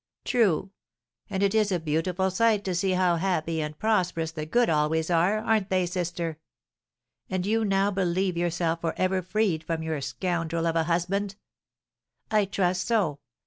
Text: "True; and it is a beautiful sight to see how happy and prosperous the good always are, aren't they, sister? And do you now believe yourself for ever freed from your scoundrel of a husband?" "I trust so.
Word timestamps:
"True; 0.25 0.71
and 1.29 1.43
it 1.43 1.53
is 1.53 1.71
a 1.71 1.79
beautiful 1.79 2.31
sight 2.31 2.63
to 2.65 2.73
see 2.73 2.93
how 2.93 3.17
happy 3.17 3.61
and 3.61 3.77
prosperous 3.77 4.31
the 4.31 4.47
good 4.47 4.67
always 4.67 5.11
are, 5.11 5.37
aren't 5.37 5.69
they, 5.69 5.85
sister? 5.85 6.39
And 7.29 7.43
do 7.43 7.49
you 7.51 7.63
now 7.63 7.91
believe 7.91 8.35
yourself 8.35 8.81
for 8.81 8.95
ever 8.97 9.21
freed 9.21 9.63
from 9.63 9.83
your 9.83 10.01
scoundrel 10.01 10.65
of 10.65 10.75
a 10.75 10.85
husband?" 10.85 11.35
"I 12.31 12.45
trust 12.45 12.87
so. 12.87 13.19